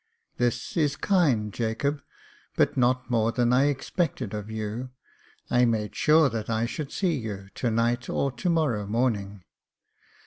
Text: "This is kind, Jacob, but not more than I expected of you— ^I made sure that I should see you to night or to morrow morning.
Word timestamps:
"This 0.39 0.75
is 0.75 0.95
kind, 0.95 1.53
Jacob, 1.53 2.01
but 2.55 2.75
not 2.75 3.11
more 3.11 3.31
than 3.31 3.53
I 3.53 3.65
expected 3.65 4.33
of 4.33 4.49
you— 4.49 4.89
^I 5.51 5.67
made 5.69 5.95
sure 5.95 6.27
that 6.27 6.49
I 6.49 6.65
should 6.65 6.91
see 6.91 7.13
you 7.19 7.49
to 7.53 7.69
night 7.69 8.09
or 8.09 8.31
to 8.31 8.49
morrow 8.49 8.87
morning. 8.87 9.43